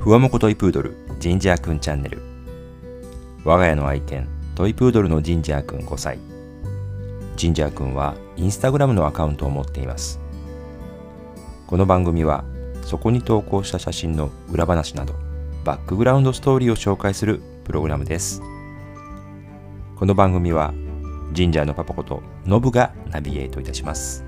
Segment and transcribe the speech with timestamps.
[0.00, 2.22] ふわもこトイプードルジンジャーくんチャンネル。
[3.44, 6.18] 我が家の愛犬トイプードルのジンジャーくん5歳
[7.36, 10.20] ジンジャーくんはインスタグラムのアカウントを持っています。
[11.66, 12.44] この番組は
[12.82, 15.14] そこに投稿した写真の裏話など
[15.64, 18.40] バックグラウンドストーリーを紹介するプログラムです。
[19.96, 20.72] この番組は
[21.32, 24.27] ジンジャーのパパことノブがナビゲートいたします。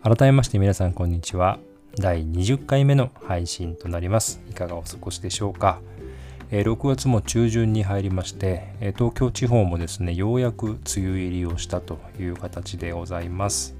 [0.00, 1.58] 改めまして皆さんこんにちは。
[1.96, 4.40] 第20回目の配信となります。
[4.48, 5.80] いかがお過ごしでしょうか
[6.52, 13.74] ？6月も中旬に入りまして東京地方もですねようやく梅雨入りをしたという形でございます。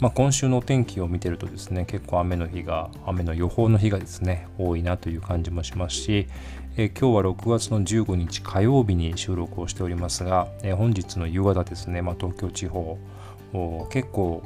[0.00, 6.28] まあ、今週のお天気を見てるとですね結構雨の日が雨の予報の日がですね多いなという感じもしますし、
[6.78, 12.96] え、今日は6月の15日火曜日に収録をしておりますが、え、本日の夕方ですね、まあ、東京地方
[13.90, 14.42] 結構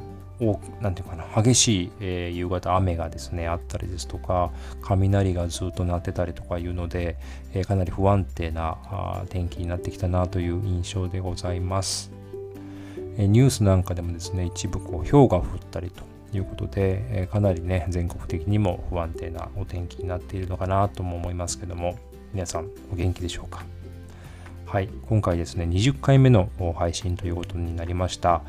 [0.81, 7.17] なんていうかな激しい、えー、夕方雨がですねあったりですとか雷がずっと鳴ってたりとかいうので、
[7.53, 12.11] えー、かなり不安定なあ天気になってきたなという印象でございます、
[13.17, 16.03] えー、ニュースなんかでもですね一部こう氷が降ったりと
[16.35, 21.99] いうことで、えかなりね全国的にも不安定なお天気になっているのかなとも思いますけども
[22.33, 23.63] 皆さんお元気でしょうか？
[24.73, 28.41] はい、今回ですね、20回目の配信ということになりました。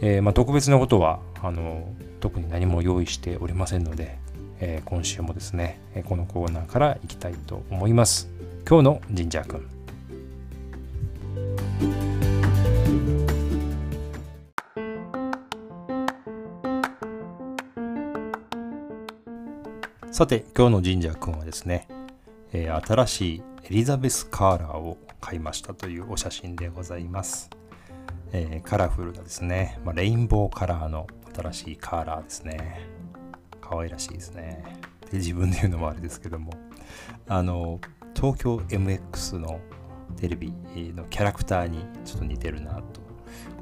[0.00, 4.16] えー、まあ、特別なことはあの特に何も用意しておりませんので、
[4.60, 8.30] えー、今週もですね、このコーナーからいきたいと思います。
[8.66, 9.68] 今日のジンジャーくん。
[20.12, 21.88] さて、今日のジンジャーくんはですね、
[22.54, 27.50] えー、新しいエリザベスカーラーを買いましたというお写真でございます。
[28.32, 31.06] えー、カラフルなですね、まあ、レインボーカラーの
[31.36, 32.80] 新しいカーラーですね。
[33.60, 34.64] 可愛らしいですね。
[35.10, 36.54] で自分で言うのもあれですけども、
[37.26, 37.78] あの、
[38.16, 39.60] 東京 MX の
[40.16, 40.50] テレビ
[40.96, 43.02] のキャラクターにちょっと似てるなと、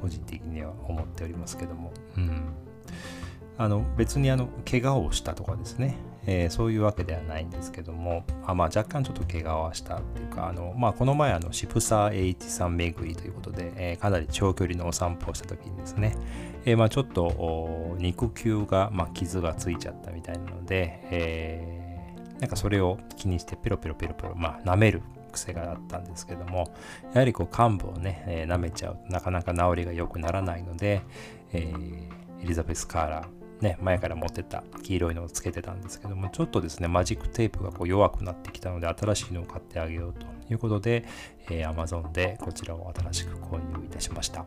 [0.01, 2.45] 個人的には思っておりますけども、うん。
[3.57, 16.15] あの別にあの怪我をしたとかですね、えー、そういうわけではないんですけども、あまあ、若干ちょっと怪我はしたっていうか、あのまあ、この前あの渋沢栄一さん巡りということで、えー、かなり長距離のお散歩をした時にですね、
[16.65, 21.77] えー、まあ、ちょっと肉球が、まあ、傷がついちゃったみたいなので、え
[22.39, 25.01] なんかそれを気にしてペロペロペロペロ、まあ、舐める
[25.31, 26.71] 癖があったんですけども
[27.13, 31.01] やはりこう幹部をね、えー、舐めちゃうとなかなか治りが良くならないので、
[31.51, 41.05] えー、エリザベス・カーラーね、前から持ってた黄色いのをつけてたんですけども、ちょっとですね、マジックテープがこう弱くなってきたので、新しいのを買ってあげようということで、
[41.49, 44.45] えー、Amazon でこちらを新しく購入いたしました。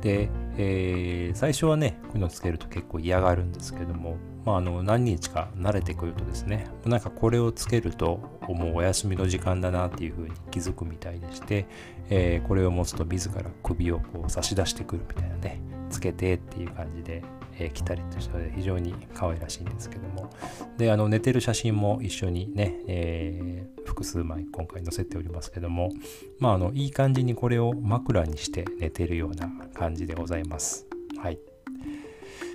[0.00, 11.66] で、えー、最初はね、こういうのをつけると結構嫌がるんですけども、まあ、あの何日か慣れてくるとですね、なんかこれをつけると、もうお休みの時間だなっていうふうに気づくみたいでして、
[12.10, 15.60] えー、これを持つと自ら首をこう差し出してくるみたいなね、
[15.90, 17.22] つけてっていう感じで、
[17.58, 20.30] えー、来たりとして非常に可愛らしいんですけども。
[20.78, 25.90] であの寝てる写真も一緒にね、えー、複数枚今回載せておりますけども。
[26.38, 30.86] まああのいい感じにこれを枕にして寝てるような感じでございます。
[31.18, 31.38] はい。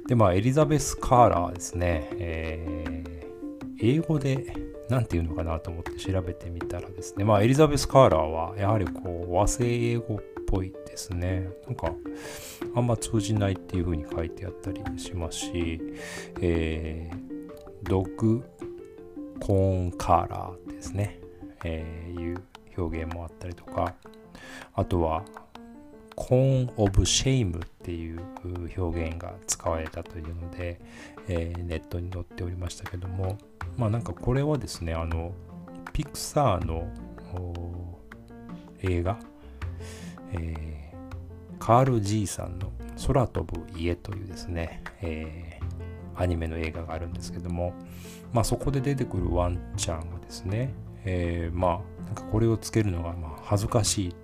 [0.08, 4.54] でまあエリザベス・カーラーですね、えー、英語で
[4.90, 7.24] 何て言うのかなと思って調べてみたらですね。
[7.24, 11.50] まあエリザベス・カーラーはやはりこう和製英語っぽいですね。
[11.66, 11.94] なんか
[12.76, 15.82] あんま通じないっていう風に書いてあったりしますし、
[16.42, 21.20] えー、 dog cone collar ですね、
[21.64, 22.44] えー、いう
[22.78, 23.96] 表現もあったりとか、
[24.74, 25.24] あとは、
[26.16, 28.22] cone of shame っていう
[28.78, 30.80] 表現が使われたというので、
[31.28, 33.38] えー、ネットに載っておりましたけども、
[33.78, 35.34] まあなんかこれはですね、あの、
[35.94, 36.88] ピクサーの
[38.84, 39.18] 映画、
[40.34, 40.92] えー
[41.62, 42.72] カールじいさんの
[43.08, 47.74] 空飛ぶ家というですね、えー、アニメの映画があるんですけども、
[48.34, 50.74] まあ、そこで出てくるワンちゃんはですね、
[51.06, 54.16] えー、まあなんかこれをつけるのがまあ恥ずかしいと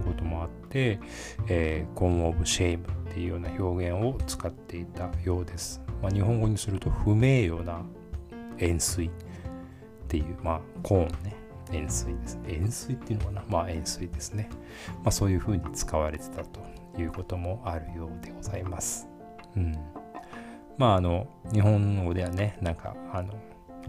[0.00, 0.98] うこともあって、
[1.46, 5.82] えー、 cone of shame っていうような表現を使っていたようです。
[6.02, 7.82] まあ、日本語にすると不名誉な
[8.58, 9.10] 円錐っ
[10.08, 11.36] ていう、まあ、コーンね、
[11.72, 12.38] 円錐です。
[12.46, 13.44] 円錐っていうのかな？
[13.48, 14.48] まあ円錐ですね。
[15.02, 16.60] まあそういうふうに使われてたと
[16.98, 19.08] いうこともあるようでございます。
[19.56, 19.72] うん。
[20.76, 23.34] まああの、日本語ではね、なんかあの、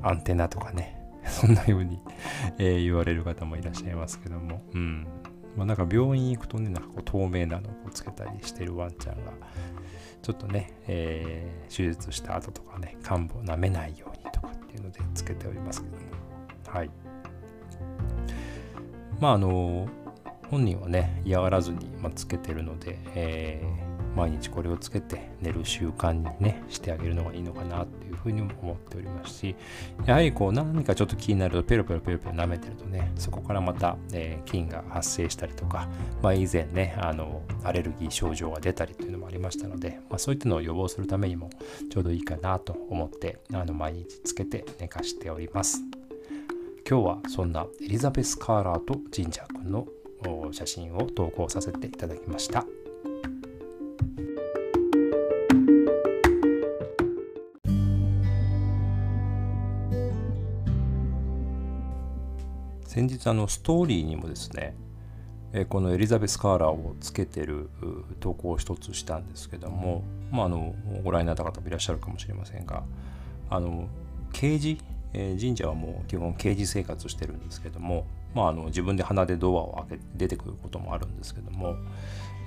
[0.02, 2.00] アンテナとかね、 そんなように
[2.58, 5.08] え、言われる方もいらっしゃいますけども、うん。
[5.56, 9.34] まあ、なんか病院行くとね、なんかこう透明なのをつけたりしてるワンちゃんが、
[10.22, 16.04] ちょっとね、えー、手術した後とかね、患部を舐めないようにとかっていうのでつけておりますけども。
[16.68, 16.90] はい。
[19.20, 19.88] まあ、あの、
[20.50, 29.56] 本人はね、嫌がらずに、ま、つけてるので、えー、毎日これをつけて寝る習慣にね、してあげるのがいいのかなっていうふうにも思っておりますし、
[30.06, 35.88] やはりこう何かちょっと気になるとペロペロペロペロ舐めてるとね、そこからまた、えー、菌が発生したりとか、
[36.22, 41.50] まあ、以前ね、あの、アレルギー症状が出たりというのもありましたので、まあ、そういったのを予防するためにも
[41.92, 45.99] ちょうどいいかなと思って、あの毎日つけて寝かしております。
[46.90, 49.86] 今日はそんなエリザベス・カーラーとジンジャー君の
[50.52, 52.66] 写真を投稿させていただきました。
[62.88, 64.76] 先日あのストーリーにもですね
[65.70, 67.70] このエリザベス・カーラーをつけてる
[68.20, 72.82] 投稿を一つしたんですけども、まあ、あのご覧になった方もいらっしゃるかもしれませんが
[73.52, 73.88] あの
[74.34, 74.80] 刑事、
[75.14, 81.76] えー、神社はもう基本刑事生活してるんですけどもまあ、あの自分で鼻でドアを開けて出てくることもあるんですけども、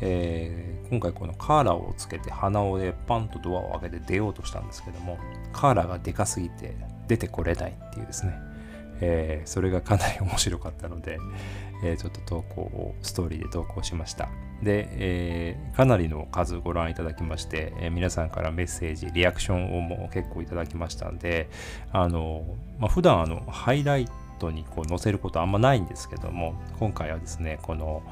[0.01, 5.19] えー、今回このカーラーをつけて鼻をでパンとドアを開けて出ようとしたんですけども
[5.53, 6.77] カーラーがでかすぎて
[7.09, 8.33] 出てこれないっていうですね、
[9.03, 11.19] えー、それがかなり面白かったので、
[11.85, 14.29] えー、ちょっと投稿をストーリーで投稿しました。
[14.63, 21.49] で、えー、かなりの数ご覧いただきまして、え皆さんからメッセージリアクションをも結構いただきましたんで
[21.91, 22.45] あの、
[22.79, 24.13] まあ、普段あのハイライト
[24.43, 28.03] トにこう載せることあんまないんですけども今回はですねこの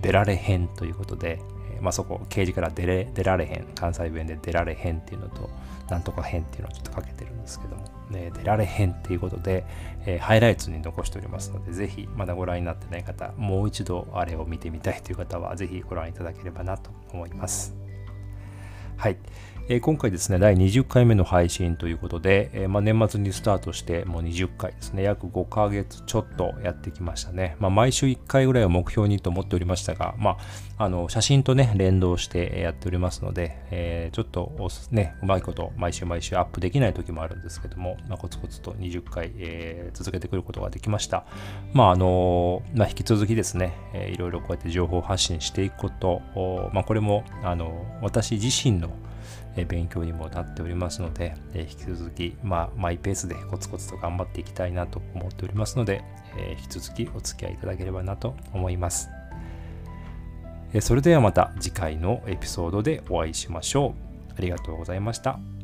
[0.00, 1.40] 出られへんということで、
[1.80, 5.50] まあ、そこ刑事から出れ出られへん関西弁で出られへんっていうのと
[5.88, 9.64] なんとかへんっていうのをちょっとかけてるんですけども、ね、出られへんっていうことで、
[10.04, 17.85] えー、ハイライトに残しておりますのでぜひまだご覧になってない方もう一度あれを見てみたいという方はぜひご覧いただければなと思います。
[18.96, 19.16] はい。
[19.68, 27.56] え、今回ですね、第20回目の配信ということで、え、まあ、年末にスタートしてもう20回ですね、約5ヶ月ちょっとやってきましたね。
[27.58, 30.38] まあ、毎週1回ぐらいを目標にと思っておりましたが、ま
[30.78, 34.52] あ、あの写真とね、連動してやっておりますので、えー、ちょっと
[34.92, 41.24] ね、うまいこと毎週毎週アップできない時もあるんですけども、まあ、コツコツと20回、え続けてくることができました。
[41.72, 46.22] まあ、あのまあ、引き続きですね、え、いろいろこうやって情報発信していくこと、
[46.72, 48.85] まあ、これもあの私自身の
[49.68, 56.04] 勉強にもなっておりますので、引き続き、まあ、マイペースでコツコツと頑張っていきたいなと思っておりますので、
[56.58, 59.08] 引き続きお付き合いいただければなと思います。
[60.80, 63.94] それではまた次回のエピソードでお会いしましょ
[64.30, 64.34] う。
[64.36, 65.55] ありがとうございました。